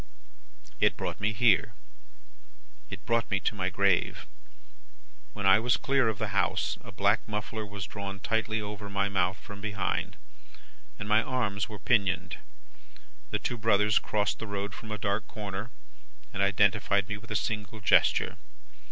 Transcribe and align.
"It 0.79 0.97
brought 0.97 1.19
me 1.19 1.31
here, 1.31 1.73
it 2.89 3.05
brought 3.05 3.29
me 3.29 3.39
to 3.41 3.53
my 3.53 3.69
grave. 3.69 4.25
When 5.33 5.45
I 5.45 5.59
was 5.59 5.77
clear 5.77 6.09
of 6.09 6.17
the 6.17 6.29
house, 6.29 6.79
a 6.83 6.91
black 6.91 7.19
muffler 7.27 7.63
was 7.63 7.85
drawn 7.85 8.19
tightly 8.19 8.59
over 8.59 8.89
my 8.89 9.09
mouth 9.09 9.37
from 9.37 9.61
behind, 9.61 10.15
and 10.97 11.07
my 11.07 11.21
arms 11.21 11.69
were 11.69 11.77
pinioned. 11.77 12.37
The 13.29 13.37
two 13.37 13.59
brothers 13.59 13.99
crossed 13.99 14.39
the 14.39 14.47
road 14.47 14.73
from 14.73 14.89
a 14.89 14.97
dark 14.97 15.27
corner, 15.27 15.69
and 16.33 16.41
identified 16.41 17.07
me 17.07 17.17
with 17.17 17.29
a 17.29 17.35
single 17.35 17.79
gesture. 17.79 18.37